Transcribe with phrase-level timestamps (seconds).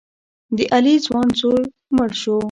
[0.57, 1.61] د علي ځوان زوی
[1.95, 2.37] مړ شو.